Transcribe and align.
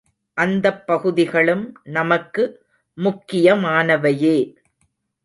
அந்தப் 0.37 0.87
பகுதிகளும் 0.87 1.63
நமக்கு 1.89 2.43
முக்கியமானவையே. 2.97 4.35